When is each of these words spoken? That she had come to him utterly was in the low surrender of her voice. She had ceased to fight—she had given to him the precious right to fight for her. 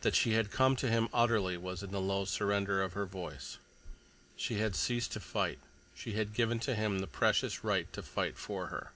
That 0.00 0.16
she 0.16 0.32
had 0.32 0.50
come 0.50 0.74
to 0.74 0.90
him 0.90 1.08
utterly 1.12 1.56
was 1.56 1.84
in 1.84 1.92
the 1.92 2.00
low 2.00 2.24
surrender 2.24 2.82
of 2.82 2.94
her 2.94 3.06
voice. 3.06 3.58
She 4.36 4.54
had 4.58 4.74
ceased 4.74 5.12
to 5.12 5.20
fight—she 5.20 6.14
had 6.14 6.34
given 6.34 6.58
to 6.58 6.74
him 6.74 6.98
the 6.98 7.06
precious 7.06 7.62
right 7.62 7.86
to 7.92 8.02
fight 8.02 8.36
for 8.38 8.66
her. 8.74 8.90